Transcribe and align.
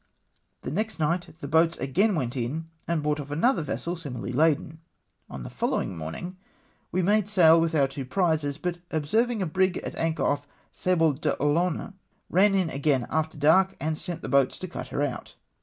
The 0.63 0.71
next 0.71 0.97
night 0.97 1.31
the 1.41 1.47
boats 1.47 1.77
again 1.77 2.15
went 2.15 2.35
in, 2.35 2.65
and 2.87 3.03
brought 3.03 3.19
off 3.19 3.29
another 3.29 3.61
vessel 3.61 3.95
similarly 3.95 4.31
laden. 4.31 4.79
On 5.29 5.43
the 5.43 5.49
following 5.51 5.95
morning 5.95 6.37
we 6.91 7.03
made 7.03 7.29
sail 7.29 7.61
with 7.61 7.75
our 7.75 7.87
two 7.87 8.03
prizes, 8.03 8.57
but 8.57 8.79
observing 8.89 9.43
a 9.43 9.45
brig 9.45 9.77
at 9.83 9.93
anchor 9.97 10.23
off 10.25 10.47
Sable 10.71 11.13
d'Olonne, 11.13 11.93
ran 12.31 12.55
in 12.55 12.71
again 12.71 13.05
after 13.11 13.37
dark, 13.37 13.75
and 13.79 13.95
sent 13.95 14.23
the 14.23 14.27
boats 14.29 14.57
to 14.57 14.67
cut 14.67 14.87
her 14.87 15.03
out. 15.03 15.35